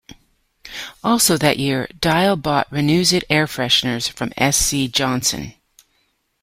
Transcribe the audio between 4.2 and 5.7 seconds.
S. C. Johnson.